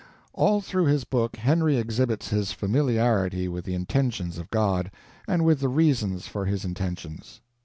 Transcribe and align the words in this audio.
All 0.33 0.61
through 0.61 0.85
his 0.85 1.03
book 1.03 1.35
Henry 1.35 1.77
exhibits 1.77 2.29
his 2.29 2.51
familiarity 2.53 3.47
with 3.47 3.65
the 3.65 3.75
intentions 3.75 4.39
of 4.39 4.49
God, 4.49 4.89
and 5.27 5.45
with 5.45 5.59
the 5.59 5.69
reasons 5.69 6.25
for 6.25 6.45
his 6.47 6.65
intentions. 6.65 7.39